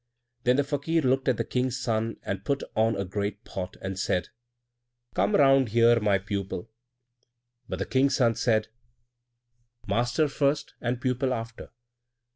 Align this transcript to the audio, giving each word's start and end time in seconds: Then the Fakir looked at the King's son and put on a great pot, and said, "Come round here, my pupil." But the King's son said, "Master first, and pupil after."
Then 0.45 0.55
the 0.55 0.63
Fakir 0.63 1.03
looked 1.03 1.27
at 1.27 1.37
the 1.37 1.43
King's 1.43 1.77
son 1.79 2.17
and 2.23 2.43
put 2.43 2.63
on 2.75 2.95
a 2.95 3.05
great 3.05 3.43
pot, 3.43 3.77
and 3.83 3.99
said, 3.99 4.29
"Come 5.13 5.35
round 5.35 5.69
here, 5.69 5.99
my 5.99 6.17
pupil." 6.17 6.71
But 7.69 7.77
the 7.77 7.85
King's 7.85 8.15
son 8.15 8.33
said, 8.33 8.69
"Master 9.87 10.27
first, 10.27 10.73
and 10.81 10.99
pupil 10.99 11.35
after." 11.35 11.69